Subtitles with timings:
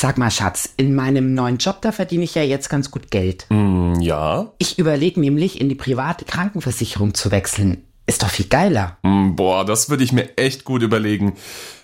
[0.00, 3.44] Sag mal, Schatz, in meinem neuen Job, da verdiene ich ja jetzt ganz gut Geld.
[3.50, 4.50] Mm, ja.
[4.56, 7.84] Ich überlege nämlich, in die private Krankenversicherung zu wechseln.
[8.06, 8.96] Ist doch viel geiler.
[9.02, 11.34] Mm, boah, das würde ich mir echt gut überlegen.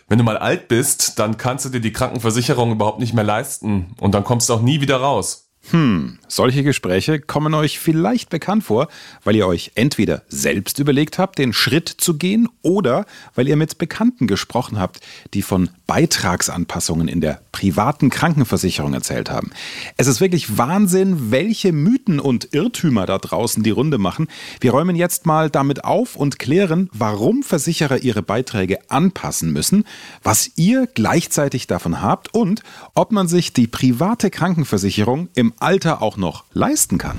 [0.09, 3.89] Wenn du mal alt bist, dann kannst du dir die Krankenversicherung überhaupt nicht mehr leisten
[4.01, 5.46] und dann kommst du auch nie wieder raus.
[5.71, 8.87] Hm, solche Gespräche kommen euch vielleicht bekannt vor,
[9.25, 13.05] weil ihr euch entweder selbst überlegt habt, den Schritt zu gehen, oder
[13.35, 15.01] weil ihr mit Bekannten gesprochen habt,
[15.35, 19.51] die von Beitragsanpassungen in der privaten Krankenversicherung erzählt haben.
[19.97, 24.29] Es ist wirklich Wahnsinn, welche Mythen und Irrtümer da draußen die Runde machen.
[24.61, 29.85] Wir räumen jetzt mal damit auf und klären, warum Versicherer ihre Beiträge anpassen müssen,
[30.23, 32.63] was ihr gleichzeitig davon habt und
[32.95, 37.17] ob man sich die private Krankenversicherung im Alter auch noch leisten kann.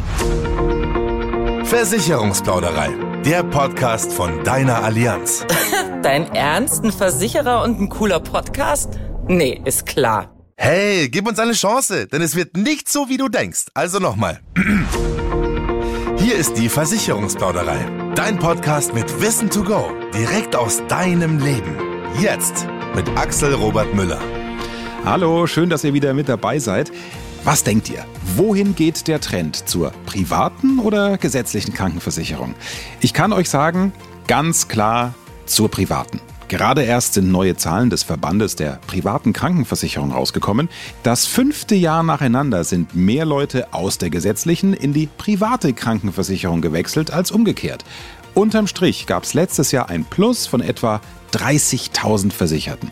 [1.66, 2.90] Versicherungsplauderei,
[3.26, 5.46] der Podcast von deiner Allianz.
[6.04, 6.84] Dein Ernst?
[6.84, 8.98] Ein Versicherer und ein cooler Podcast?
[9.28, 10.34] Nee, ist klar.
[10.56, 13.66] Hey, gib uns eine Chance, denn es wird nicht so, wie du denkst.
[13.74, 14.40] Also nochmal.
[16.18, 17.86] Hier ist die Versicherungsplauderei.
[18.16, 19.92] Dein Podcast mit Wissen to go.
[20.14, 21.78] Direkt aus deinem Leben.
[22.20, 24.20] Jetzt mit Axel Robert Müller.
[25.06, 26.92] Hallo, schön, dass ihr wieder mit dabei seid.
[27.44, 28.06] Was denkt ihr?
[28.36, 29.70] Wohin geht der Trend?
[29.70, 32.56] Zur privaten oder gesetzlichen Krankenversicherung?
[33.00, 33.94] Ich kann euch sagen,
[34.28, 35.14] ganz klar
[35.46, 36.20] zur privaten.
[36.50, 40.70] Gerade erst sind neue Zahlen des Verbandes der privaten Krankenversicherung rausgekommen.
[41.04, 47.12] Das fünfte Jahr nacheinander sind mehr Leute aus der gesetzlichen in die private Krankenversicherung gewechselt
[47.12, 47.84] als umgekehrt.
[48.34, 51.02] Unterm Strich gab es letztes Jahr ein Plus von etwa
[51.34, 52.92] 30.000 Versicherten.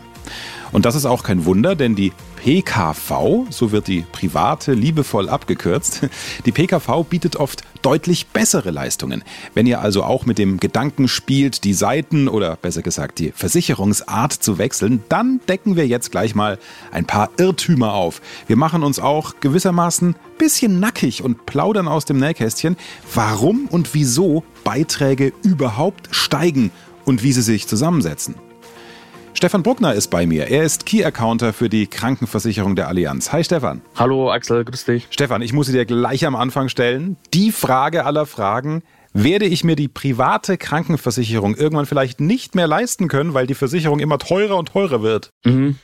[0.72, 2.12] Und das ist auch kein Wunder, denn die
[2.46, 6.08] PKV, so wird die private liebevoll abgekürzt,
[6.46, 9.24] die PKV bietet oft deutlich bessere Leistungen.
[9.54, 14.32] Wenn ihr also auch mit dem Gedanken spielt, die Seiten oder besser gesagt die Versicherungsart
[14.32, 16.60] zu wechseln, dann decken wir jetzt gleich mal
[16.92, 18.22] ein paar Irrtümer auf.
[18.46, 22.76] Wir machen uns auch gewissermaßen bisschen nackig und plaudern aus dem Nähkästchen,
[23.12, 26.70] warum und wieso Beiträge überhaupt steigen
[27.04, 28.36] und wie sie sich zusammensetzen.
[29.36, 30.48] Stefan Bruckner ist bei mir.
[30.48, 33.32] Er ist Key Accounter für die Krankenversicherung der Allianz.
[33.32, 33.82] Hi Stefan.
[33.94, 35.08] Hallo Axel, grüß dich.
[35.10, 37.18] Stefan, ich muss sie dir gleich am Anfang stellen.
[37.34, 38.82] Die Frage aller Fragen
[39.16, 43.98] werde ich mir die private Krankenversicherung irgendwann vielleicht nicht mehr leisten können, weil die Versicherung
[43.98, 45.30] immer teurer und teurer wird?
[45.44, 45.76] Mhm.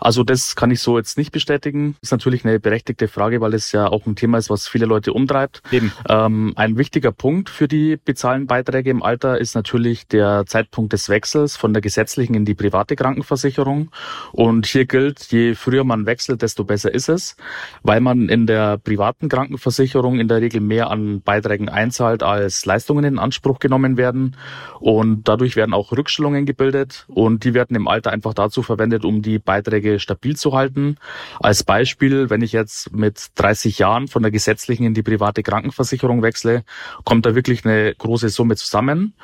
[0.00, 1.96] Also das kann ich so jetzt nicht bestätigen.
[2.00, 4.86] Das ist natürlich eine berechtigte Frage, weil es ja auch ein Thema ist, was viele
[4.86, 5.62] Leute umtreibt.
[5.72, 5.92] Eben.
[6.08, 11.08] Ähm, ein wichtiger Punkt für die bezahlten Beiträge im Alter ist natürlich der Zeitpunkt des
[11.08, 13.90] Wechsels von der gesetzlichen in die private Krankenversicherung.
[14.30, 17.36] Und hier gilt, je früher man wechselt, desto besser ist es,
[17.82, 23.04] weil man in der privaten Krankenversicherung in der Regel mehr an Beiträgen einzahlt als Leistungen
[23.04, 24.36] in Anspruch genommen werden.
[24.80, 29.22] Und dadurch werden auch Rückstellungen gebildet und die werden im Alter einfach dazu verwendet, um
[29.22, 30.96] die Beiträge stabil zu halten.
[31.40, 36.20] Als Beispiel, wenn ich jetzt mit 30 Jahren von der gesetzlichen in die private Krankenversicherung
[36.20, 36.64] wechsle,
[37.04, 39.14] kommt da wirklich eine große Summe zusammen.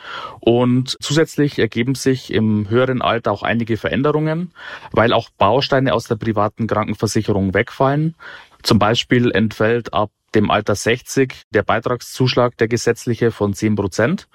[0.41, 4.53] Und zusätzlich ergeben sich im höheren Alter auch einige Veränderungen,
[4.93, 8.15] weil auch Bausteine aus der privaten Krankenversicherung wegfallen.
[8.63, 14.29] Zum Beispiel entfällt ab dem Alter 60 der Beitragszuschlag, der gesetzliche von 10 Prozent.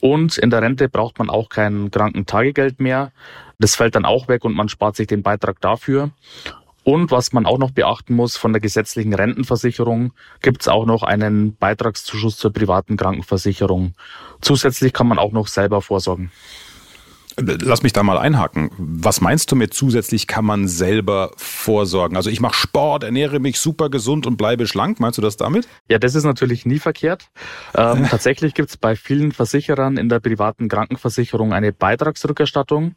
[0.00, 3.12] Und in der Rente braucht man auch kein Krankentagegeld mehr.
[3.58, 6.10] Das fällt dann auch weg und man spart sich den Beitrag dafür.
[6.82, 10.12] Und was man auch noch beachten muss, von der gesetzlichen Rentenversicherung
[10.42, 13.94] gibt es auch noch einen Beitragszuschuss zur privaten Krankenversicherung.
[14.42, 16.30] Zusätzlich kann man auch noch selber vorsorgen.
[17.36, 18.70] Lass mich da mal einhaken.
[18.78, 22.16] Was meinst du mit zusätzlich kann man selber vorsorgen?
[22.16, 25.00] Also ich mache Sport, ernähre mich super gesund und bleibe schlank.
[25.00, 25.66] Meinst du das damit?
[25.88, 27.30] Ja, das ist natürlich nie verkehrt.
[27.74, 32.94] Ähm, tatsächlich gibt es bei vielen Versicherern in der privaten Krankenversicherung eine Beitragsrückerstattung.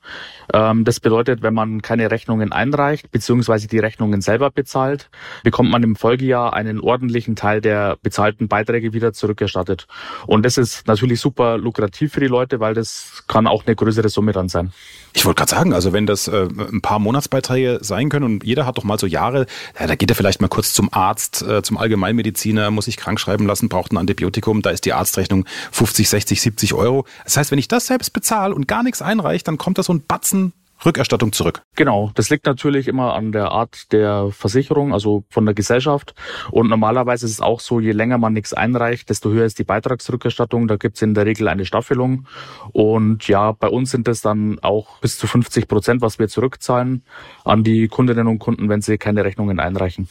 [0.53, 5.09] Ähm, das bedeutet, wenn man keine Rechnungen einreicht, beziehungsweise die Rechnungen selber bezahlt,
[5.43, 9.87] bekommt man im Folgejahr einen ordentlichen Teil der bezahlten Beiträge wieder zurückerstattet.
[10.27, 14.09] Und das ist natürlich super lukrativ für die Leute, weil das kann auch eine größere
[14.09, 14.71] Summe dann sein.
[15.13, 18.65] Ich wollte gerade sagen, also wenn das äh, ein paar Monatsbeiträge sein können und jeder
[18.65, 19.47] hat doch mal so Jahre,
[19.79, 23.19] ja, da geht er vielleicht mal kurz zum Arzt, äh, zum Allgemeinmediziner, muss sich krank
[23.19, 27.05] schreiben lassen, braucht ein Antibiotikum, da ist die Arztrechnung 50, 60, 70 Euro.
[27.23, 29.93] Das heißt, wenn ich das selbst bezahle und gar nichts einreiche, dann kommt da so
[29.93, 30.53] ein Batzen
[30.85, 31.61] Rückerstattung zurück.
[31.75, 36.13] Genau, das liegt natürlich immer an der Art der Versicherung, also von der Gesellschaft.
[36.51, 39.63] Und normalerweise ist es auch so, je länger man nichts einreicht, desto höher ist die
[39.63, 40.67] Beitragsrückerstattung.
[40.67, 42.27] Da gibt es in der Regel eine Staffelung.
[42.71, 47.03] Und ja, bei uns sind es dann auch bis zu 50 Prozent, was wir zurückzahlen
[47.43, 50.07] an die Kundinnen und Kunden, wenn sie keine Rechnungen einreichen.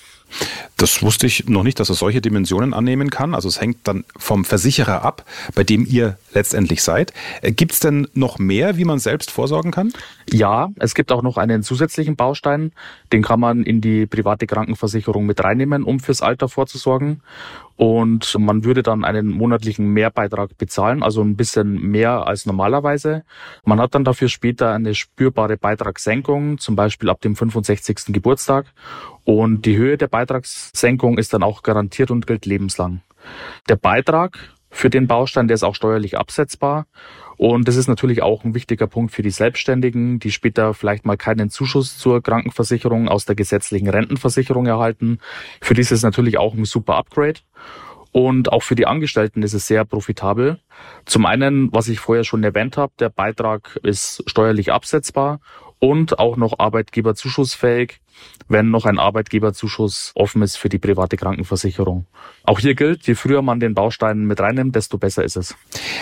[0.77, 3.35] Das wusste ich noch nicht, dass es solche Dimensionen annehmen kann.
[3.35, 5.25] Also es hängt dann vom Versicherer ab,
[5.55, 7.13] bei dem ihr letztendlich seid.
[7.43, 9.93] Äh, Gibt es denn noch mehr, wie man selbst vorsorgen kann?
[10.31, 12.73] Ja, Ja, es gibt auch noch einen zusätzlichen Baustein,
[13.13, 17.21] den kann man in die private Krankenversicherung mit reinnehmen, um fürs Alter vorzusorgen.
[17.77, 23.25] Und man würde dann einen monatlichen Mehrbeitrag bezahlen, also ein bisschen mehr als normalerweise.
[23.67, 28.15] Man hat dann dafür später eine spürbare Beitragssenkung, zum Beispiel ab dem 65.
[28.15, 28.65] Geburtstag.
[29.25, 33.03] Und die Höhe der Beitragssenkung ist dann auch garantiert und gilt lebenslang.
[33.69, 34.39] Der Beitrag
[34.71, 36.87] für den Baustein, der ist auch steuerlich absetzbar.
[37.37, 41.17] Und das ist natürlich auch ein wichtiger Punkt für die Selbstständigen, die später vielleicht mal
[41.17, 45.19] keinen Zuschuss zur Krankenversicherung aus der gesetzlichen Rentenversicherung erhalten.
[45.61, 47.41] Für die ist es natürlich auch ein super Upgrade.
[48.13, 50.59] Und auch für die Angestellten ist es sehr profitabel.
[51.05, 55.41] Zum einen, was ich vorher schon erwähnt habe, der Beitrag ist steuerlich absetzbar
[55.79, 58.01] und auch noch arbeitgeberzuschussfähig,
[58.49, 62.07] wenn noch ein Arbeitgeberzuschuss offen ist für die private Krankenversicherung.
[62.45, 65.55] Auch hier gilt, je früher man den Baustein mit reinnimmt, desto besser ist es.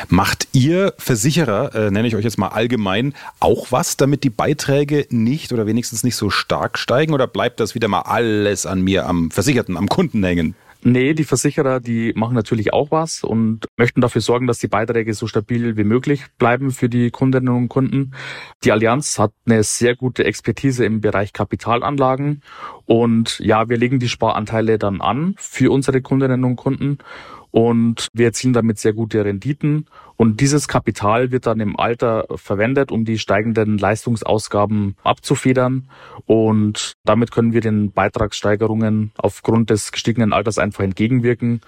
[0.08, 5.06] Macht ihr Versicherer, äh, nenne ich euch jetzt mal allgemein, auch was, damit die Beiträge
[5.10, 9.06] nicht oder wenigstens nicht so stark steigen oder bleibt das wieder mal alles an mir,
[9.06, 10.54] am Versicherten, am Kunden hängen?
[10.86, 15.14] Nee, die Versicherer, die machen natürlich auch was und möchten dafür sorgen, dass die Beiträge
[15.14, 18.12] so stabil wie möglich bleiben für die Kundinnen und Kunden.
[18.64, 22.42] Die Allianz hat eine sehr gute Expertise im Bereich Kapitalanlagen
[22.84, 26.98] und ja, wir legen die Sparanteile dann an für unsere Kundinnen und Kunden
[27.54, 29.86] und wir erzielen damit sehr gute Renditen.
[30.16, 35.88] Und dieses Kapital wird dann im Alter verwendet, um die steigenden Leistungsausgaben abzufedern.
[36.26, 41.60] Und damit können wir den Beitragssteigerungen aufgrund des gestiegenen Alters einfach entgegenwirken.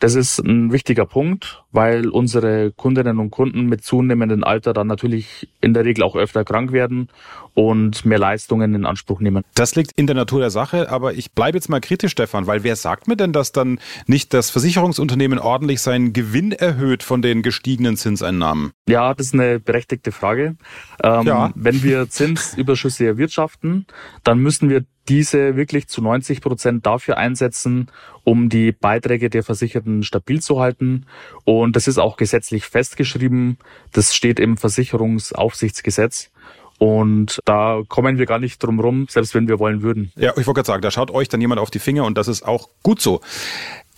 [0.00, 5.48] Das ist ein wichtiger Punkt, weil unsere Kundinnen und Kunden mit zunehmendem Alter dann natürlich
[5.60, 7.08] in der Regel auch öfter krank werden
[7.52, 9.44] und mehr Leistungen in Anspruch nehmen.
[9.54, 12.64] Das liegt in der Natur der Sache, aber ich bleibe jetzt mal kritisch, Stefan, weil
[12.64, 17.42] wer sagt mir denn, dass dann nicht das Versicherungsunternehmen ordentlich seinen Gewinn erhöht von den
[17.42, 18.72] gestiegenen Zinseinnahmen?
[18.88, 20.56] Ja, das ist eine berechtigte Frage.
[21.02, 21.52] Ähm, ja.
[21.54, 23.86] Wenn wir Zinsüberschüsse erwirtschaften,
[24.24, 27.90] dann müssen wir diese wirklich zu 90 Prozent dafür einsetzen,
[28.22, 31.04] um die Beiträge der Versicherten stabil zu halten.
[31.44, 33.58] Und das ist auch gesetzlich festgeschrieben.
[33.92, 36.30] Das steht im Versicherungsaufsichtsgesetz.
[36.78, 40.12] Und da kommen wir gar nicht drum rum, selbst wenn wir wollen würden.
[40.14, 42.28] Ja, ich wollte gerade sagen, da schaut euch dann jemand auf die Finger und das
[42.28, 43.20] ist auch gut so.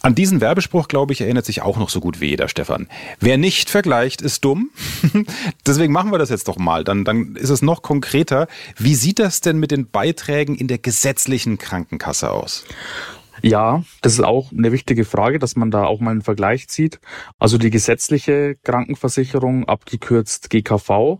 [0.02, 2.88] An diesen Werbespruch, glaube ich, erinnert sich auch noch so gut wie jeder, Stefan.
[3.20, 4.70] Wer nicht vergleicht, ist dumm.
[5.66, 6.82] Deswegen machen wir das jetzt doch mal.
[6.82, 8.48] Dann, dann ist es noch konkreter.
[8.76, 12.64] Wie sieht das denn mit den Beiträgen in der gesetzlichen Krankenkasse aus?
[13.42, 17.00] Ja, das ist auch eine wichtige Frage, dass man da auch mal einen Vergleich zieht.
[17.38, 21.18] Also die gesetzliche Krankenversicherung, abgekürzt GKV,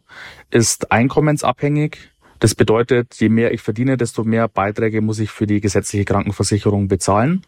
[0.51, 2.12] ist einkommensabhängig.
[2.43, 6.89] Das bedeutet, je mehr ich verdiene, desto mehr Beiträge muss ich für die gesetzliche Krankenversicherung
[6.89, 7.43] bezahlen.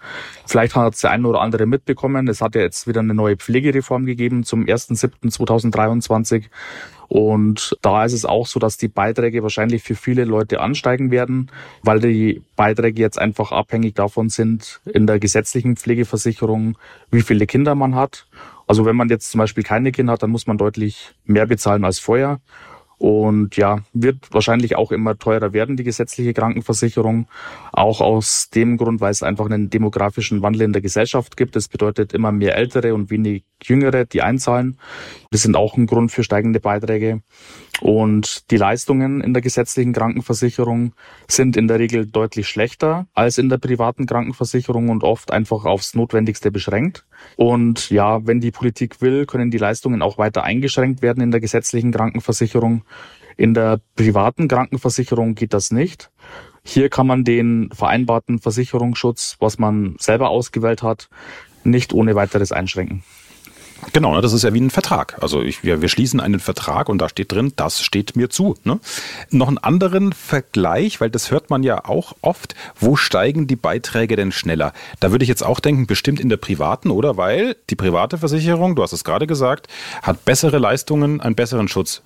[0.47, 2.29] Vielleicht hat es der eine oder andere mitbekommen.
[2.29, 6.45] Es hat ja jetzt wieder eine neue Pflegereform gegeben zum 1.7.2023.
[7.09, 11.51] Und da ist es auch so, dass die Beiträge wahrscheinlich für viele Leute ansteigen werden,
[11.83, 16.79] weil die Beiträge jetzt einfach abhängig davon sind in der gesetzlichen Pflegeversicherung,
[17.11, 18.29] wie viele Kinder man hat.
[18.69, 21.85] Also wenn man jetzt zum Beispiel keine Kinder hat, dann muss man deutlich mehr bezahlen
[21.85, 22.41] als vorher.
[22.99, 27.27] Und ja, wird wahrscheinlich auch immer teurer werden, die gesetzliche Krankenversicherung.
[27.73, 31.57] Auch aus dem Grund, weil es einfach einen demografischen Wandel in der Gesellschaft gibt.
[31.57, 34.79] Das bedeutet immer mehr Ältere und wenig Jüngere, die einzahlen.
[35.31, 37.23] Das sind auch ein Grund für steigende Beiträge.
[37.85, 40.95] Und die Leistungen in der gesetzlichen Krankenversicherung
[41.29, 45.95] sind in der Regel deutlich schlechter als in der privaten Krankenversicherung und oft einfach aufs
[45.95, 47.05] Notwendigste beschränkt.
[47.37, 51.43] Und ja, wenn die Politik will, können die Leistungen auch weiter eingeschränkt werden in der
[51.43, 52.85] gesetzlichen Krankenversicherung.
[53.37, 56.11] In der privaten Krankenversicherung geht das nicht.
[56.65, 61.11] Hier kann man den vereinbarten Versicherungsschutz, was man selber ausgewählt hat,
[61.65, 63.03] nicht ohne weiteres einschränken.
[63.93, 65.17] Genau, ne, das ist ja wie ein Vertrag.
[65.21, 68.55] Also ich, wir, wir schließen einen Vertrag und da steht drin, das steht mir zu.
[68.65, 68.81] Ne?
[69.31, 74.17] Noch einen anderen Vergleich, weil das hört man ja auch oft, wo steigen die Beiträge
[74.17, 74.73] denn schneller?
[75.01, 77.17] Da würde ich jetzt auch denken, bestimmt in der privaten, oder?
[77.17, 79.69] Weil die private Versicherung, du hast es gerade gesagt,
[80.03, 82.03] hat bessere Leistungen, einen besseren Schutz.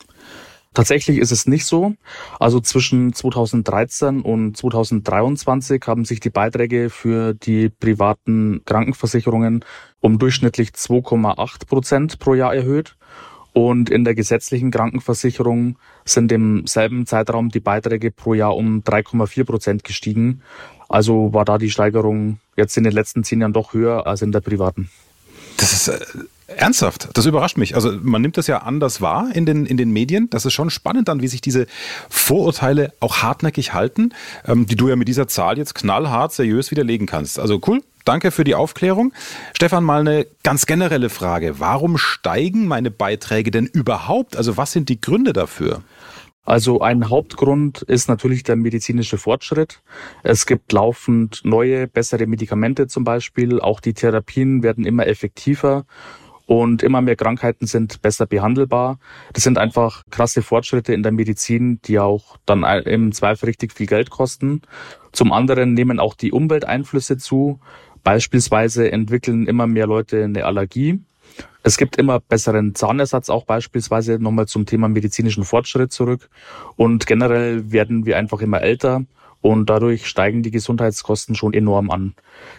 [0.75, 1.95] Tatsächlich ist es nicht so.
[2.39, 9.65] Also zwischen 2013 und 2023 haben sich die Beiträge für die privaten Krankenversicherungen
[10.01, 12.97] um durchschnittlich 2,8 Prozent pro Jahr erhöht.
[13.55, 19.45] Und in der gesetzlichen Krankenversicherung sind im selben Zeitraum die Beiträge pro Jahr um 3,4
[19.45, 20.43] Prozent gestiegen.
[20.89, 24.33] Also war da die Steigerung jetzt in den letzten zehn Jahren doch höher als in
[24.33, 24.91] der privaten.
[25.57, 25.99] Das ist äh,
[26.49, 27.75] ernsthaft, das überrascht mich.
[27.75, 30.31] Also man nimmt das ja anders wahr in den, in den Medien.
[30.31, 31.67] Das ist schon spannend dann, wie sich diese
[32.09, 34.15] Vorurteile auch hartnäckig halten,
[34.47, 37.39] ähm, die du ja mit dieser Zahl jetzt knallhart seriös widerlegen kannst.
[37.39, 39.13] Also cool, danke für die Aufklärung.
[39.55, 41.61] Stefan, mal eine ganz generelle Frage.
[41.61, 44.37] Warum steigen meine Beiträge denn überhaupt?
[44.37, 45.83] Also was sind die Gründe dafür?
[46.49, 49.83] Also ein Hauptgrund ist natürlich der medizinische Fortschritt.
[50.23, 53.61] Es gibt laufend neue, bessere Medikamente zum Beispiel.
[53.61, 55.85] Auch die Therapien werden immer effektiver
[56.49, 58.99] und immer mehr Krankheiten sind besser behandelbar.
[59.35, 63.87] Das sind einfach krasse Fortschritte in der Medizin, die auch dann im Zweifel richtig viel
[63.87, 64.63] Geld kosten.
[65.13, 67.61] Zum anderen nehmen auch die Umwelteinflüsse zu.
[68.03, 71.01] Beispielsweise entwickeln immer mehr Leute eine Allergie.
[71.65, 76.31] Es gibt immer besseren Zahnersatz, auch beispielsweise nochmal zum Thema medizinischen Fortschritt zurück.
[76.77, 79.05] Und generell werden wir einfach immer älter
[79.41, 82.15] und dadurch steigen die Gesundheitskosten schon enorm an.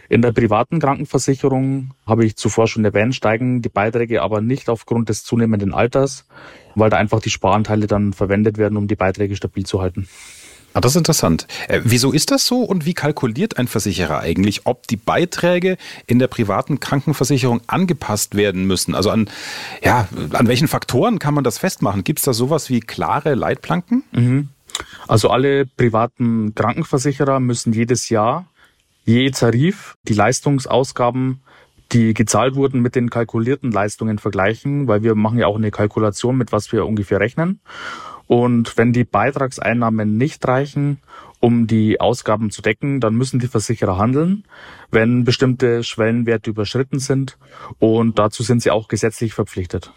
[0.07, 5.09] In der privaten Krankenversicherung habe ich zuvor schon erwähnt, steigen die Beiträge aber nicht aufgrund
[5.09, 6.25] des zunehmenden Alters,
[6.75, 10.07] weil da einfach die Sparanteile dann verwendet werden, um die Beiträge stabil zu halten.
[10.73, 11.47] Ah, das ist interessant.
[11.67, 16.19] Äh, wieso ist das so und wie kalkuliert ein Versicherer eigentlich, ob die Beiträge in
[16.19, 18.93] der privaten Krankenversicherung angepasst werden müssen?
[18.93, 19.29] Also an,
[19.83, 22.03] ja, an welchen Faktoren kann man das festmachen?
[22.03, 24.03] Gibt es da sowas wie klare Leitplanken?
[24.11, 24.49] Mhm.
[25.07, 28.45] Also alle privaten Krankenversicherer müssen jedes Jahr
[29.05, 31.41] je Tarif die Leistungsausgaben
[31.91, 36.37] die gezahlt wurden mit den kalkulierten Leistungen vergleichen, weil wir machen ja auch eine Kalkulation,
[36.37, 37.61] mit was wir ungefähr rechnen.
[38.27, 40.99] Und wenn die Beitragseinnahmen nicht reichen,
[41.39, 44.43] um die Ausgaben zu decken, dann müssen die Versicherer handeln,
[44.91, 47.37] wenn bestimmte Schwellenwerte überschritten sind.
[47.79, 49.91] Und dazu sind sie auch gesetzlich verpflichtet.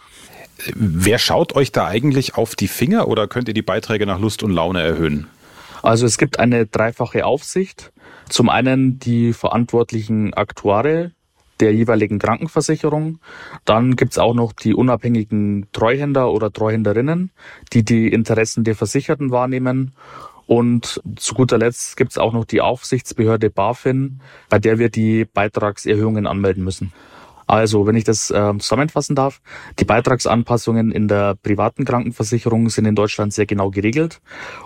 [0.74, 4.42] Wer schaut euch da eigentlich auf die Finger oder könnt ihr die Beiträge nach Lust
[4.42, 5.26] und Laune erhöhen?
[5.82, 7.92] Also es gibt eine dreifache Aufsicht.
[8.28, 11.12] Zum einen die verantwortlichen Aktuare
[11.60, 13.18] der jeweiligen Krankenversicherung.
[13.64, 17.30] Dann gibt's auch noch die unabhängigen Treuhänder oder Treuhänderinnen,
[17.72, 19.92] die die Interessen der Versicherten wahrnehmen.
[20.46, 26.26] Und zu guter Letzt gibt's auch noch die Aufsichtsbehörde BaFin, bei der wir die Beitragserhöhungen
[26.26, 26.92] anmelden müssen.
[27.46, 29.40] Also, wenn ich das äh, zusammenfassen darf,
[29.78, 34.20] die Beitragsanpassungen in der privaten Krankenversicherung sind in Deutschland sehr genau geregelt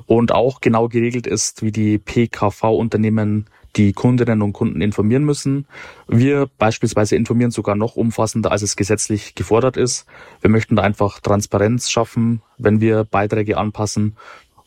[0.06, 5.66] und auch genau geregelt ist, wie die PKV-Unternehmen die Kundinnen und Kunden informieren müssen.
[6.08, 10.06] Wir beispielsweise informieren sogar noch umfassender, als es gesetzlich gefordert ist.
[10.40, 14.16] Wir möchten da einfach Transparenz schaffen, wenn wir Beiträge anpassen.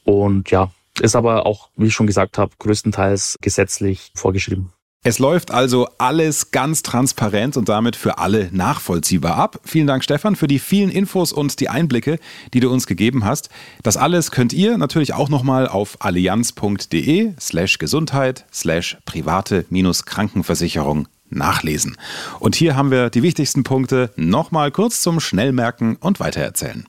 [0.04, 4.74] Und ja, ist aber auch, wie ich schon gesagt habe, größtenteils gesetzlich vorgeschrieben.
[5.10, 9.60] Es läuft also alles ganz transparent und damit für alle nachvollziehbar ab.
[9.66, 12.20] Vielen Dank, Stefan, für die vielen Infos und die Einblicke,
[12.54, 13.50] die du uns gegeben hast.
[13.82, 21.08] Das alles könnt ihr natürlich auch nochmal auf allianz.de slash Gesundheit slash private minus Krankenversicherung
[21.32, 21.98] nachlesen.
[22.39, 26.86] Und hier haben wir die wichtigsten Punkte nochmal kurz zum Schnellmerken und weitererzählen.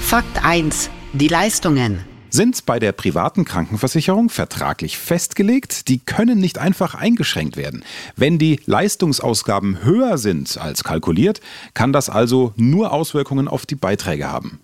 [0.00, 0.88] Fakt 1.
[1.12, 5.86] Die Leistungen sind bei der privaten Krankenversicherung vertraglich festgelegt.
[5.86, 7.84] Die können nicht einfach eingeschränkt werden.
[8.16, 11.40] Wenn die Leistungsausgaben höher sind als kalkuliert,
[11.74, 14.58] kann das also nur Auswirkungen auf die Beiträge haben.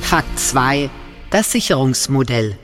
[0.00, 0.88] Fakt 2.
[1.28, 2.56] Das Sicherungsmodell.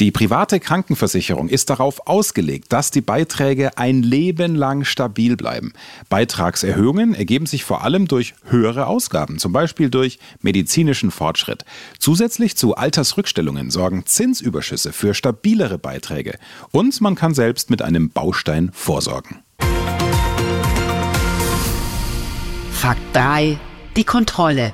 [0.00, 5.74] Die private Krankenversicherung ist darauf ausgelegt, dass die Beiträge ein Leben lang stabil bleiben.
[6.08, 11.66] Beitragserhöhungen ergeben sich vor allem durch höhere Ausgaben, zum Beispiel durch medizinischen Fortschritt.
[11.98, 16.38] Zusätzlich zu Altersrückstellungen sorgen Zinsüberschüsse für stabilere Beiträge
[16.70, 19.42] und man kann selbst mit einem Baustein vorsorgen.
[22.72, 23.58] Fakt 3.
[23.96, 24.72] Die Kontrolle.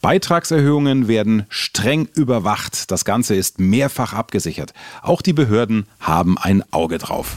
[0.00, 2.90] Beitragserhöhungen werden streng überwacht.
[2.90, 4.72] Das Ganze ist mehrfach abgesichert.
[5.02, 7.36] Auch die Behörden haben ein Auge drauf.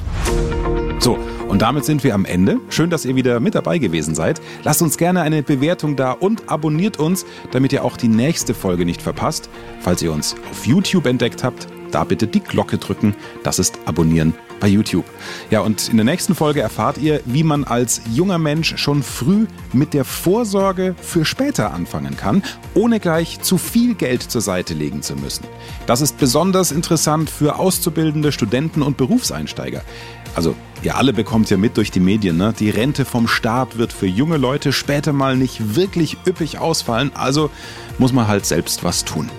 [1.00, 2.60] So, und damit sind wir am Ende.
[2.70, 4.40] Schön, dass ihr wieder mit dabei gewesen seid.
[4.64, 8.86] Lasst uns gerne eine Bewertung da und abonniert uns, damit ihr auch die nächste Folge
[8.86, 9.50] nicht verpasst.
[9.80, 13.16] Falls ihr uns auf YouTube entdeckt habt, da bitte die Glocke drücken.
[13.44, 15.04] Das ist Abonnieren bei YouTube.
[15.50, 19.48] Ja, und in der nächsten Folge erfahrt ihr, wie man als junger Mensch schon früh
[19.74, 25.02] mit der Vorsorge für später anfangen kann, ohne gleich zu viel Geld zur Seite legen
[25.02, 25.44] zu müssen.
[25.88, 29.82] Das ist besonders interessant für auszubildende Studenten und Berufseinsteiger.
[30.36, 32.54] Also, ihr alle bekommt ja mit durch die Medien, ne?
[32.58, 37.50] Die Rente vom Staat wird für junge Leute später mal nicht wirklich üppig ausfallen, also
[37.98, 39.30] muss man halt selbst was tun.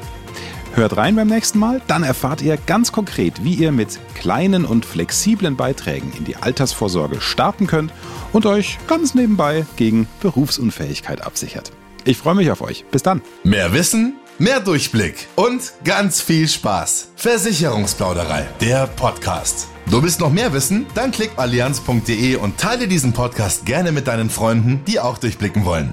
[0.75, 4.87] Hört rein beim nächsten Mal, dann erfahrt ihr ganz konkret, wie ihr mit kleinen und
[4.87, 7.93] flexiblen Beiträgen in die Altersvorsorge starten könnt
[8.33, 11.73] und euch ganz nebenbei gegen Berufsunfähigkeit absichert.
[12.05, 12.87] Ich freue mich auf euch.
[12.91, 13.21] Bis dann.
[13.45, 17.11] Mehr Wissen, mehr Durchblick und ganz viel Spaß.
[17.17, 19.69] Versicherungsplauderei, der Podcast.
[19.91, 20.87] Du willst noch mehr wissen?
[20.95, 25.93] Dann klick allianz.de und teile diesen Podcast gerne mit deinen Freunden, die auch durchblicken wollen.